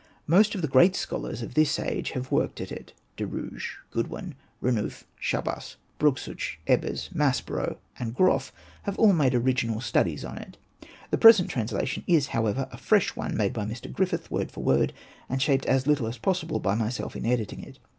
[0.25, 4.33] Most of the great scholars of this age have worked at it: De Rouge, Goodwin,
[4.59, 8.51] Renouf, Chabas, Brugsch, Ebers, Maspero, and Groff
[8.81, 10.57] have all made original studies on it.
[11.11, 13.93] The present translation is, however, a fresh one made by Mr.
[13.93, 14.91] Griffith word for word,
[15.29, 17.77] and shaped as little as possible by myself in editing it.